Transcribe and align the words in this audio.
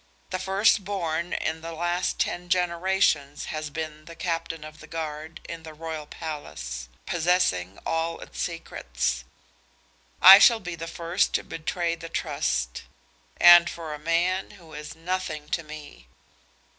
The 0.31 0.39
first 0.39 0.83
born 0.83 1.31
in 1.33 1.61
the 1.61 1.73
last 1.73 2.17
ten 2.19 2.49
generations 2.49 3.45
has 3.53 3.69
been 3.69 4.05
the 4.05 4.15
captain 4.15 4.63
of 4.63 4.79
the 4.79 4.87
guard 4.87 5.41
in 5.47 5.61
the 5.61 5.75
royal 5.75 6.07
palace, 6.07 6.89
possessing 7.05 7.77
all 7.85 8.19
its 8.19 8.41
secrets. 8.41 9.25
I 10.19 10.39
shall 10.39 10.59
be 10.59 10.73
the 10.73 10.87
first 10.87 11.33
to 11.35 11.43
betray 11.43 11.93
the 11.93 12.09
trust 12.09 12.81
and 13.37 13.69
for 13.69 13.93
a 13.93 13.99
man 13.99 14.49
who 14.57 14.73
is 14.73 14.95
nothing 14.95 15.47
to 15.49 15.61
me." 15.61 16.07